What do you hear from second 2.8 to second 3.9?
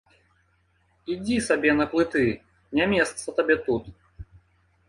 не месца табе тут.